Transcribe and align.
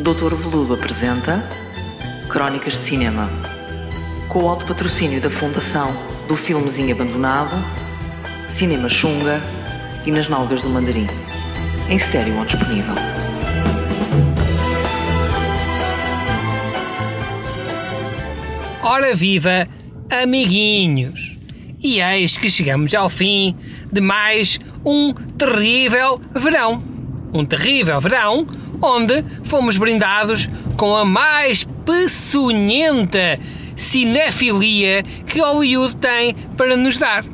Doutor 0.00 0.34
Veludo 0.34 0.72
apresenta 0.72 1.46
Crónicas 2.26 2.72
de 2.72 2.78
Cinema. 2.78 3.28
Com 4.30 4.44
o 4.44 4.48
alto 4.48 4.64
patrocínio 4.64 5.20
da 5.20 5.30
Fundação 5.30 5.94
do 6.26 6.36
Filmezinho 6.36 6.94
Abandonado, 6.94 7.54
Cinema 8.48 8.88
Xunga 8.88 9.42
e 10.06 10.10
Nas 10.10 10.26
Nalgas 10.26 10.62
do 10.62 10.70
Mandarim. 10.70 11.06
Em 11.86 11.96
estéreo 11.96 12.38
ou 12.38 12.46
disponível. 12.46 12.94
Ora 18.82 19.14
viva, 19.14 19.68
amiguinhos! 20.22 21.36
E 21.78 22.00
eis 22.00 22.38
que 22.38 22.50
chegamos 22.50 22.94
ao 22.94 23.10
fim 23.10 23.54
de 23.92 24.00
mais 24.00 24.58
um 24.82 25.12
terrível 25.12 26.18
verão. 26.32 26.82
Um 27.34 27.44
terrível 27.44 28.00
verão 28.00 28.46
onde 28.82 29.24
fomos 29.44 29.76
brindados 29.76 30.48
com 30.76 30.96
a 30.96 31.04
mais 31.04 31.66
peçonhenta 31.84 33.38
cinefilia 33.76 35.02
que 35.26 35.40
Hollywood 35.40 35.96
tem 35.96 36.34
para 36.56 36.76
nos 36.76 36.98
dar. 36.98 37.24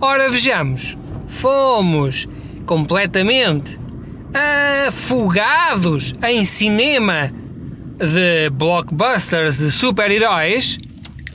Ora 0.00 0.30
vejamos, 0.30 0.96
fomos 1.28 2.26
completamente 2.64 3.78
afogados 4.86 6.14
em 6.26 6.44
cinema 6.44 7.32
de 7.98 8.48
blockbusters 8.50 9.58
de 9.58 9.70
super-heróis 9.70 10.78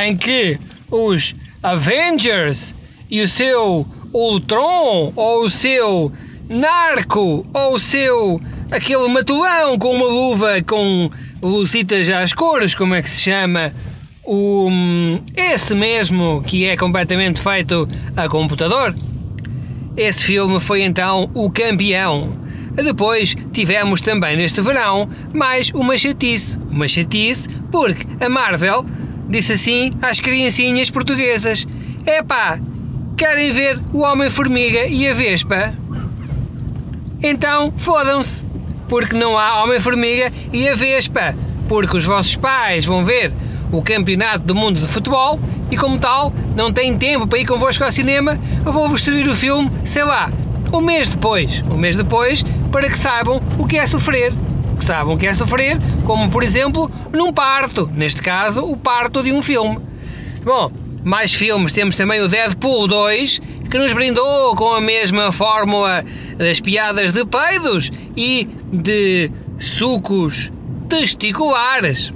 em 0.00 0.16
que 0.16 0.58
os 0.90 1.34
Avengers 1.62 2.74
e 3.10 3.20
o 3.22 3.28
seu 3.28 3.86
Ultron 4.12 5.12
ou 5.14 5.44
o 5.44 5.50
seu 5.50 6.12
Narco 6.48 7.46
ou 7.52 7.74
o 7.74 7.78
seu 7.78 8.40
aquele 8.70 9.08
matulão 9.08 9.78
com 9.78 9.94
uma 9.94 10.06
luva 10.06 10.62
com 10.62 11.10
lucitas 11.42 12.08
às 12.08 12.32
cores, 12.32 12.74
como 12.74 12.94
é 12.94 13.02
que 13.02 13.10
se 13.10 13.20
chama? 13.20 13.72
O, 14.24 14.68
esse 15.36 15.74
mesmo 15.74 16.42
que 16.46 16.64
é 16.64 16.76
completamente 16.76 17.40
feito 17.40 17.86
a 18.16 18.28
computador. 18.28 18.94
Esse 19.96 20.24
filme 20.24 20.58
foi 20.60 20.82
então 20.82 21.30
o 21.32 21.50
campeão. 21.50 22.30
Depois 22.74 23.34
tivemos 23.52 24.00
também 24.00 24.36
neste 24.36 24.60
verão 24.60 25.08
mais 25.32 25.70
uma 25.70 25.96
chatice. 25.96 26.58
Uma 26.70 26.88
chatice 26.88 27.48
porque 27.70 28.06
a 28.22 28.28
Marvel 28.28 28.84
disse 29.28 29.52
assim 29.54 29.92
às 30.02 30.20
criancinhas 30.20 30.90
portuguesas: 30.90 31.66
Epá, 32.06 32.60
querem 33.16 33.52
ver 33.52 33.80
o 33.92 34.00
Homem-Formiga 34.00 34.86
e 34.86 35.08
a 35.08 35.14
Vespa? 35.14 35.72
Então 37.22 37.72
fodam-se, 37.74 38.44
porque 38.88 39.16
não 39.16 39.38
há 39.38 39.62
Homem-Formiga 39.62 40.32
e 40.52 40.68
a 40.68 40.74
Vespa, 40.74 41.34
porque 41.68 41.96
os 41.96 42.04
vossos 42.04 42.36
pais 42.36 42.84
vão 42.84 43.04
ver 43.04 43.32
o 43.72 43.82
Campeonato 43.82 44.44
do 44.44 44.54
Mundo 44.54 44.80
de 44.80 44.86
Futebol 44.86 45.40
e, 45.70 45.76
como 45.76 45.98
tal, 45.98 46.32
não 46.54 46.72
têm 46.72 46.96
tempo 46.96 47.26
para 47.26 47.38
ir 47.38 47.46
convosco 47.46 47.84
ao 47.84 47.92
cinema, 47.92 48.38
eu 48.64 48.72
vou-vos 48.72 49.00
distribuir 49.00 49.28
o 49.28 49.36
filme, 49.36 49.70
sei 49.84 50.04
lá, 50.04 50.30
um 50.72 50.80
mês 50.80 51.08
depois. 51.08 51.62
Um 51.70 51.76
mês 51.76 51.96
depois, 51.96 52.44
para 52.70 52.88
que 52.88 52.98
saibam 52.98 53.42
o 53.58 53.66
que 53.66 53.78
é 53.78 53.86
sofrer. 53.86 54.32
Que 54.78 54.84
saibam 54.84 55.14
o 55.14 55.18
que 55.18 55.26
é 55.26 55.34
sofrer, 55.34 55.78
como 56.04 56.30
por 56.30 56.42
exemplo 56.42 56.90
num 57.12 57.32
parto. 57.32 57.90
Neste 57.92 58.22
caso, 58.22 58.62
o 58.62 58.76
parto 58.76 59.22
de 59.22 59.32
um 59.32 59.42
filme. 59.42 59.78
Bom, 60.44 60.70
mais 61.02 61.32
filmes. 61.32 61.72
Temos 61.72 61.96
também 61.96 62.20
o 62.20 62.28
Deadpool 62.28 62.86
2, 62.88 63.40
que 63.70 63.78
nos 63.78 63.92
brindou 63.92 64.54
com 64.54 64.72
a 64.74 64.80
mesma 64.80 65.32
fórmula 65.32 66.04
das 66.36 66.60
piadas 66.60 67.12
de 67.12 67.24
peidos 67.24 67.90
e 68.16 68.48
de 68.72 69.30
sucos 69.58 70.50
testiculares. 70.88 72.12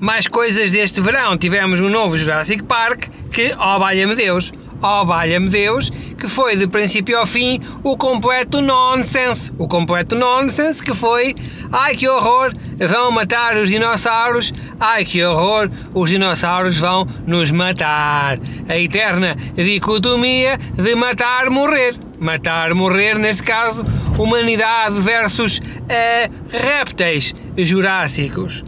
Mais 0.00 0.28
coisas 0.28 0.70
deste 0.70 1.00
verão. 1.00 1.36
Tivemos 1.36 1.80
um 1.80 1.88
novo 1.88 2.16
Jurassic 2.16 2.62
Park 2.62 3.08
que, 3.32 3.54
oh 3.58 3.78
valha-me 3.78 4.14
Deus, 4.14 4.52
oh 4.82 5.04
valha-me 5.04 5.48
Deus, 5.48 5.90
que 6.18 6.28
foi 6.28 6.56
de 6.56 6.66
princípio 6.66 7.18
ao 7.18 7.26
fim 7.26 7.60
o 7.82 7.96
completo 7.96 8.60
nonsense. 8.60 9.52
O 9.58 9.68
completo 9.68 10.14
nonsense 10.14 10.82
que 10.82 10.94
foi, 10.94 11.34
ai 11.72 11.96
que 11.96 12.08
horror, 12.08 12.52
vão 12.76 13.10
matar 13.10 13.56
os 13.56 13.68
dinossauros, 13.68 14.52
ai 14.78 15.04
que 15.04 15.22
horror, 15.22 15.70
os 15.94 16.10
dinossauros 16.10 16.76
vão 16.76 17.06
nos 17.26 17.50
matar. 17.50 18.38
A 18.68 18.78
eterna 18.78 19.36
dicotomia 19.56 20.58
de 20.74 20.94
matar, 20.94 21.50
morrer. 21.50 21.94
Matar, 22.20 22.74
morrer, 22.74 23.16
neste 23.16 23.44
caso, 23.44 23.84
humanidade 24.18 25.00
versus 25.00 25.58
uh, 25.58 26.32
répteis 26.50 27.32
jurássicos. 27.56 28.64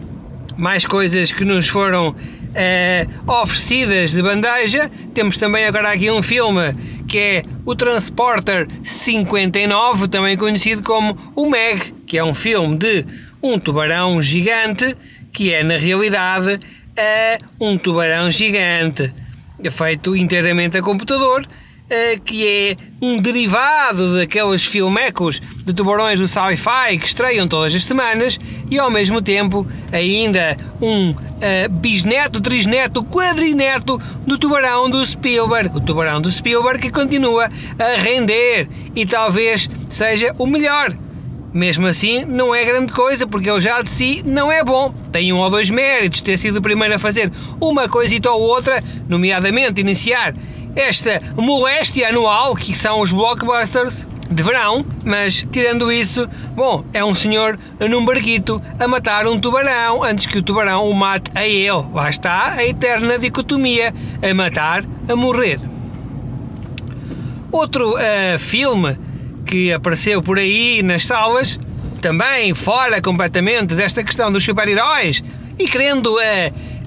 Mais 0.56 0.87
coisas 0.87 1.32
que 1.32 1.44
nos 1.44 1.69
foram 1.69 2.15
uh, 2.50 3.32
oferecidas 3.40 4.12
de 4.12 4.22
bandeja. 4.22 4.90
Temos 5.14 5.36
também 5.36 5.64
agora 5.64 5.92
aqui 5.92 6.10
um 6.10 6.22
filme 6.22 6.74
que 7.08 7.18
é 7.18 7.44
o 7.64 7.74
Transporter 7.74 8.68
59, 8.84 10.08
também 10.08 10.36
conhecido 10.36 10.82
como 10.82 11.16
o 11.34 11.46
Meg, 11.46 11.92
que 12.06 12.18
é 12.18 12.24
um 12.24 12.34
filme 12.34 12.76
de 12.76 13.04
um 13.42 13.58
tubarão 13.58 14.20
gigante 14.20 14.96
que 15.32 15.52
é 15.52 15.62
na 15.62 15.76
realidade 15.76 16.54
uh, 16.54 17.64
um 17.64 17.78
tubarão 17.78 18.30
gigante 18.30 19.12
feito 19.70 20.16
inteiramente 20.16 20.78
a 20.78 20.82
computador 20.82 21.46
eh, 21.92 22.20
que 22.24 22.46
é 22.46 22.76
um 23.02 23.20
derivado 23.20 24.14
daqueles 24.14 24.64
filmecos 24.64 25.42
de 25.64 25.74
tubarões 25.74 26.20
do 26.20 26.28
sci-fi 26.28 26.96
que 26.96 27.06
estreiam 27.06 27.48
todas 27.48 27.74
as 27.74 27.84
semanas 27.84 28.38
e 28.70 28.78
ao 28.78 28.91
mesmo 28.91 29.20
tempo 29.20 29.66
ainda 29.92 30.56
um 30.81 31.10
uh, 31.10 31.16
bisneto, 31.70 32.41
trisneto, 32.41 33.03
quadrineto 33.04 34.00
do 34.26 34.38
tubarão 34.38 34.88
do 34.88 35.04
Spielberg. 35.04 35.76
O 35.76 35.81
tubarão 35.81 36.20
do 36.20 36.31
Spielberg 36.31 36.80
que 36.80 36.91
continua 36.91 37.48
a 37.78 38.00
render 38.00 38.69
e 38.94 39.04
talvez 39.04 39.69
seja 39.88 40.34
o 40.38 40.47
melhor. 40.47 40.97
Mesmo 41.53 41.88
assim, 41.88 42.25
não 42.25 42.54
é 42.54 42.64
grande 42.64 42.92
coisa, 42.92 43.26
porque 43.26 43.50
ele 43.50 43.60
já 43.60 43.82
de 43.82 43.91
si 43.91 44.22
não 44.25 44.53
é 44.53 44.62
bom. 44.62 44.94
Tem 45.10 45.32
um 45.32 45.38
ou 45.38 45.50
dois 45.50 45.69
méritos 45.69 46.20
ter 46.20 46.38
sido 46.38 46.59
o 46.59 46.62
primeiro 46.62 46.94
a 46.94 46.98
fazer 46.98 47.32
uma 47.60 47.88
coisita 47.88 48.30
ou 48.30 48.41
outra, 48.41 48.82
nomeadamente 49.09 49.80
iniciar 49.80 50.32
esta 50.76 51.20
moléstia 51.34 52.09
anual 52.09 52.54
que 52.54 52.76
são 52.76 53.00
os 53.00 53.10
blockbusters 53.10 54.06
de 54.30 54.42
verão, 54.42 54.84
mas 55.04 55.44
tirando 55.50 55.91
isso, 55.91 56.28
bom, 56.54 56.84
é 56.92 57.04
um 57.04 57.14
senhor 57.14 57.58
num 57.88 58.04
barquito 58.04 58.62
a 58.78 58.86
matar 58.86 59.26
um 59.26 59.38
tubarão 59.38 60.04
antes 60.04 60.26
que 60.26 60.38
o 60.38 60.42
tubarão 60.42 60.88
o 60.88 60.94
mate 60.94 61.30
a 61.34 61.46
ele. 61.46 61.84
Lá 61.92 62.08
está 62.08 62.52
a 62.52 62.64
eterna 62.64 63.18
dicotomia: 63.18 63.92
a 64.22 64.32
matar, 64.32 64.84
a 65.08 65.16
morrer. 65.16 65.58
Outro 67.50 67.94
uh, 67.94 68.38
filme 68.38 68.96
que 69.44 69.72
apareceu 69.72 70.22
por 70.22 70.38
aí 70.38 70.80
nas 70.80 71.04
salas, 71.04 71.58
também 72.00 72.54
fora 72.54 73.02
completamente 73.02 73.74
desta 73.74 74.04
questão 74.04 74.30
dos 74.30 74.44
super-heróis 74.44 75.24
e 75.58 75.66
querendo 75.66 76.14
uh, 76.14 76.20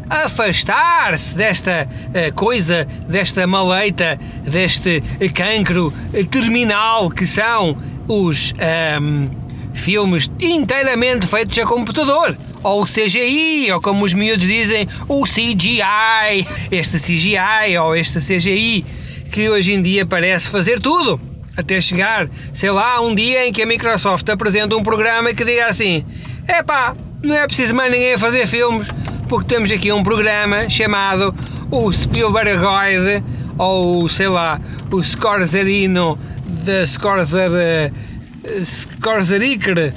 afastar-se 0.09 1.33
desta 1.35 1.87
uh, 1.89 2.33
coisa, 2.33 2.87
desta 3.07 3.45
maleita, 3.47 4.19
deste 4.43 5.01
cancro 5.33 5.93
terminal 6.29 7.09
que 7.09 7.25
são 7.25 7.77
os 8.07 8.51
um, 8.51 8.55
ehm, 8.59 9.29
filmes 9.73 10.29
inteiramente 10.39 11.27
feitos 11.27 11.57
a 11.57 11.65
computador. 11.65 12.37
Ou 12.61 12.83
o 12.83 12.85
CGI, 12.85 13.71
ou 13.73 13.81
como 13.81 14.05
os 14.05 14.13
miúdos 14.13 14.47
dizem, 14.47 14.87
o 15.07 15.23
CGI. 15.23 16.47
Este 16.71 16.97
CGI 16.97 17.77
ou 17.81 17.95
este 17.95 18.19
CGI 18.19 18.85
que 19.31 19.49
hoje 19.49 19.73
em 19.73 19.81
dia 19.81 20.05
parece 20.05 20.49
fazer 20.49 20.79
tudo. 20.79 21.19
Até 21.57 21.81
chegar, 21.81 22.29
sei 22.53 22.71
lá, 22.71 23.01
um 23.01 23.13
dia 23.13 23.47
em 23.47 23.51
que 23.51 23.61
a 23.61 23.65
Microsoft 23.65 24.27
apresenta 24.29 24.75
um 24.75 24.83
programa 24.83 25.33
que 25.33 25.43
diga 25.43 25.65
assim: 25.65 26.05
epá, 26.47 26.95
não 27.21 27.35
é 27.35 27.45
preciso 27.45 27.75
mais 27.75 27.91
ninguém 27.91 28.17
fazer 28.17 28.47
filmes, 28.47 28.87
porque 29.33 29.47
temos 29.47 29.71
aqui 29.71 29.91
um 29.91 30.03
programa 30.03 30.69
chamado 30.69 31.33
o 31.71 31.91
Spielbergoid 31.91 33.23
ou 33.57 34.07
sei 34.07 34.27
lá, 34.27 34.61
o 34.91 35.03
Scorzerino 35.03 36.19
da 36.63 36.85
Scorzer 36.85 37.91
Scorzeriker 38.63 39.91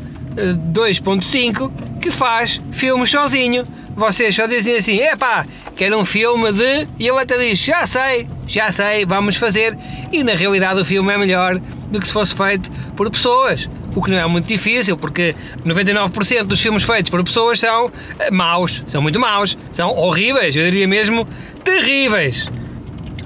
2.5 0.72 1.70
que 2.00 2.10
faz 2.10 2.62
filmes 2.72 3.10
sozinho. 3.10 3.62
Vocês 3.94 4.34
só 4.34 4.46
dizem 4.46 4.76
assim: 4.76 5.02
epá, 5.02 5.44
quero 5.76 5.98
um 5.98 6.04
filme 6.06 6.50
de. 6.52 6.88
E 6.98 7.06
ele 7.06 7.18
até 7.18 7.36
diz: 7.36 7.58
já 7.58 7.86
sei, 7.86 8.26
já 8.48 8.72
sei, 8.72 9.04
vamos 9.04 9.36
fazer. 9.36 9.76
E 10.10 10.24
na 10.24 10.32
realidade 10.32 10.80
o 10.80 10.84
filme 10.84 11.12
é 11.12 11.18
melhor 11.18 11.60
do 11.90 12.00
que 12.00 12.06
se 12.06 12.12
fosse 12.12 12.34
feito 12.34 12.70
por 12.96 13.10
pessoas 13.10 13.68
o 13.96 14.02
que 14.02 14.10
não 14.10 14.18
é 14.18 14.26
muito 14.26 14.46
difícil, 14.46 14.96
porque 14.98 15.34
99% 15.64 16.44
dos 16.44 16.60
filmes 16.60 16.82
feitos 16.82 17.10
por 17.10 17.24
pessoas 17.24 17.58
são 17.58 17.90
eh, 18.18 18.30
maus, 18.30 18.84
são 18.86 19.00
muito 19.00 19.18
maus, 19.18 19.56
são 19.72 19.96
horríveis, 19.96 20.54
eu 20.54 20.62
diria 20.64 20.86
mesmo 20.86 21.26
terríveis. 21.64 22.46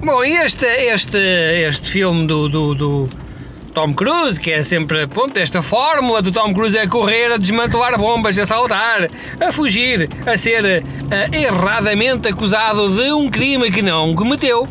Bom, 0.01 0.25
e 0.25 0.31
este, 0.37 0.65
este, 0.65 1.19
este 1.69 1.91
filme 1.91 2.25
do, 2.27 2.49
do, 2.49 2.75
do, 2.75 3.11
Tom 3.75 3.93
Cruise, 3.93 4.39
que 4.39 4.51
é 4.51 4.63
sempre, 4.63 5.07
ponto, 5.09 5.37
esta 5.37 5.61
fórmula 5.61 6.23
do 6.23 6.31
Tom 6.33 6.55
Cruise 6.55 6.79
é 6.79 6.87
correr, 6.87 7.33
a 7.33 7.37
desmantelar 7.37 7.99
bombas, 7.99 8.39
a 8.39 8.47
saltar, 8.47 9.09
a 9.41 9.53
fugir, 9.53 10.09
a 10.25 10.39
ser 10.39 10.65
uh, 10.65 11.37
erradamente 11.37 12.29
acusado 12.29 12.89
de 12.97 13.13
um 13.13 13.29
crime 13.29 13.71
que 13.71 13.83
não 13.83 14.15
cometeu. 14.15 14.69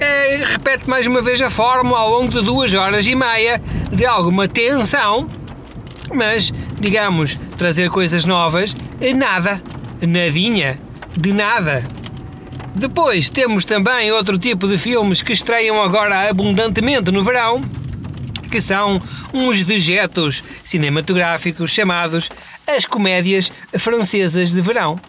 É, 0.00 0.44
repete 0.44 0.88
mais 0.88 1.08
uma 1.08 1.20
vez 1.20 1.40
a 1.40 1.50
fórmula 1.50 1.98
ao 1.98 2.10
longo 2.10 2.32
de 2.32 2.40
duas 2.40 2.72
horas 2.72 3.04
e 3.06 3.16
meia 3.16 3.60
de 3.90 4.06
alguma 4.06 4.46
tensão, 4.46 5.28
mas, 6.14 6.52
digamos, 6.78 7.36
trazer 7.56 7.90
coisas 7.90 8.24
novas, 8.24 8.76
nada, 9.16 9.60
nadinha, 10.00 10.78
de 11.16 11.32
nada. 11.32 11.84
Depois 12.76 13.28
temos 13.28 13.64
também 13.64 14.12
outro 14.12 14.38
tipo 14.38 14.68
de 14.68 14.78
filmes 14.78 15.20
que 15.20 15.32
estreiam 15.32 15.82
agora 15.82 16.28
abundantemente 16.30 17.10
no 17.10 17.24
verão, 17.24 17.60
que 18.52 18.60
são 18.60 19.02
uns 19.34 19.64
dejetos 19.64 20.44
cinematográficos 20.62 21.72
chamados 21.72 22.30
as 22.68 22.86
comédias 22.86 23.50
francesas 23.76 24.52
de 24.52 24.60
verão 24.60 25.00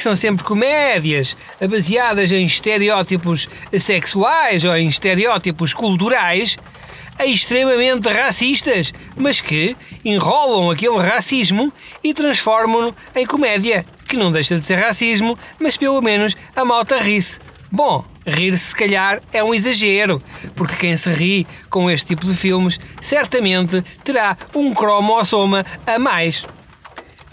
que 0.00 0.04
são 0.04 0.16
sempre 0.16 0.42
comédias 0.42 1.36
baseadas 1.68 2.32
em 2.32 2.46
estereótipos 2.46 3.46
sexuais 3.78 4.64
ou 4.64 4.74
em 4.74 4.88
estereótipos 4.88 5.74
culturais 5.74 6.56
extremamente 7.22 8.08
racistas, 8.08 8.94
mas 9.14 9.42
que 9.42 9.76
enrolam 10.02 10.70
aquele 10.70 10.96
racismo 10.96 11.70
e 12.02 12.14
transformam-no 12.14 12.96
em 13.14 13.26
comédia, 13.26 13.84
que 14.08 14.16
não 14.16 14.32
deixa 14.32 14.58
de 14.58 14.64
ser 14.64 14.76
racismo, 14.76 15.38
mas 15.58 15.76
pelo 15.76 16.00
menos 16.00 16.34
a 16.56 16.64
malta 16.64 16.96
ri-se. 16.96 17.38
Bom, 17.70 18.02
rir-se 18.26 18.68
se 18.68 18.74
calhar 18.74 19.20
é 19.30 19.44
um 19.44 19.52
exagero, 19.52 20.22
porque 20.56 20.76
quem 20.76 20.96
se 20.96 21.10
ri 21.10 21.46
com 21.68 21.90
este 21.90 22.06
tipo 22.06 22.26
de 22.26 22.34
filmes 22.34 22.80
certamente 23.02 23.84
terá 24.02 24.34
um 24.54 24.72
cromossoma 24.72 25.66
a 25.86 25.98
mais. 25.98 26.46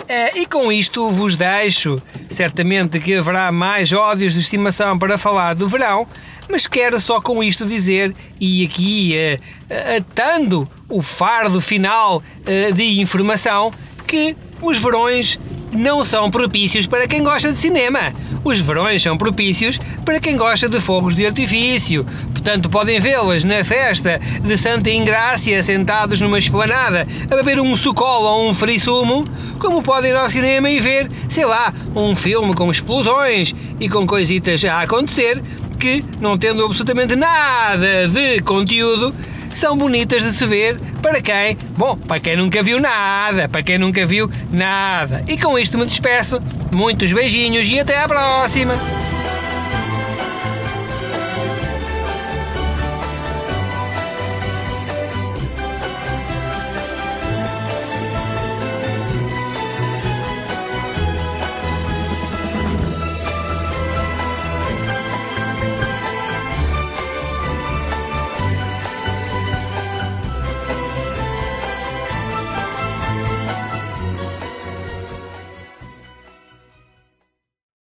É, 0.08 0.40
e 0.40 0.46
com 0.46 0.72
isto 0.72 1.10
vos 1.10 1.36
deixo. 1.36 2.02
Certamente 2.30 3.00
que 3.00 3.16
haverá 3.16 3.52
mais 3.52 3.92
ódios 3.92 4.34
de 4.34 4.40
estimação 4.40 4.98
para 4.98 5.18
falar 5.18 5.54
do 5.54 5.68
verão, 5.68 6.08
mas 6.50 6.66
quero 6.66 7.00
só 7.02 7.20
com 7.20 7.44
isto 7.44 7.66
dizer, 7.66 8.16
e 8.40 8.66
aqui 8.66 9.16
uh, 9.16 9.98
atando 9.98 10.70
o 10.88 11.02
fardo 11.02 11.60
final 11.60 12.18
uh, 12.18 12.74
de 12.74 13.02
informação, 13.02 13.74
que 14.08 14.36
os 14.62 14.78
verões 14.78 15.38
não 15.72 16.06
são 16.06 16.32
propícios 16.32 16.88
para 16.88 17.08
quem 17.08 17.22
gosta 17.22 17.52
de 17.52 17.60
cinema. 17.60 18.14
Os 18.44 18.60
verões 18.60 19.04
são 19.04 19.18
propícios 19.18 19.78
para 20.06 20.20
quem 20.20 20.38
gosta 20.38 20.70
de 20.70 20.80
fogos 20.80 21.16
de 21.16 21.26
artifício. 21.26 22.06
Portanto, 22.48 22.70
podem 22.70 22.98
vê-las 22.98 23.44
na 23.44 23.62
festa 23.66 24.22
de 24.42 24.58
Santa 24.58 24.90
Ingrácia, 24.90 25.62
sentados 25.62 26.22
numa 26.22 26.40
esplanada, 26.40 27.06
a 27.30 27.36
beber 27.36 27.60
um 27.60 27.76
sucol 27.76 28.24
ou 28.24 28.50
um 28.50 28.54
frisumo, 28.54 29.26
como 29.60 29.84
podem 29.84 30.12
ir 30.12 30.16
ao 30.16 30.30
cinema 30.30 30.70
e 30.70 30.80
ver, 30.80 31.12
sei 31.28 31.44
lá, 31.44 31.74
um 31.94 32.16
filme 32.16 32.54
com 32.54 32.72
explosões 32.72 33.54
e 33.82 33.90
com 33.90 34.08
coisitas 34.08 34.64
a 34.64 34.80
acontecer 34.80 35.44
que, 35.78 36.02
não 36.22 36.38
tendo 36.38 36.64
absolutamente 36.64 37.18
nada 37.18 38.08
de 38.08 38.40
conteúdo, 38.44 39.14
são 39.54 39.78
bonitas 39.78 40.24
de 40.24 40.32
se 40.32 40.46
ver 40.46 40.80
para 41.02 41.22
quem? 41.22 41.58
Bom, 41.76 41.98
para 41.98 42.22
quem 42.22 42.38
nunca 42.38 42.64
viu 42.64 42.80
nada, 42.80 43.50
para 43.50 43.62
quem 43.62 43.78
nunca 43.78 44.06
viu 44.06 44.32
nada. 44.50 45.22
E 45.28 45.38
com 45.38 45.60
isto 45.60 45.78
me 45.78 45.86
despeço. 45.86 46.42
Muitos 46.72 47.12
beijinhos 47.12 47.70
e 47.70 47.78
até 47.78 48.02
à 48.02 48.08
próxima! 48.08 48.97